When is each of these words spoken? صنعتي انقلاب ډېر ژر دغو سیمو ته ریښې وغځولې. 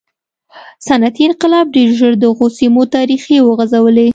صنعتي 0.87 1.23
انقلاب 1.27 1.65
ډېر 1.75 1.89
ژر 1.99 2.13
دغو 2.23 2.47
سیمو 2.59 2.83
ته 2.91 2.99
ریښې 3.09 3.37
وغځولې. 3.43 4.09